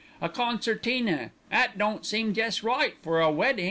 [0.19, 3.59] "A concertina 'at don't seem jest right for a weddin'!"